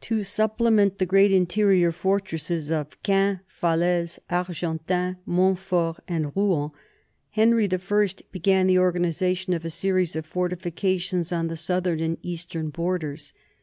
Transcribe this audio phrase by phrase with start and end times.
[0.00, 6.70] To supplement the great interior fortresses of Caen, Falaise, Argentan, Montfort, and Rouen,
[7.32, 12.70] Henry I began the organization of a series of fortifications on the southern and eastern
[12.70, 13.34] borders.